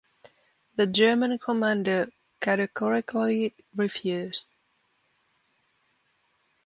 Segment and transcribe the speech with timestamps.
[0.77, 2.07] The German commander
[2.39, 4.57] categorically refused.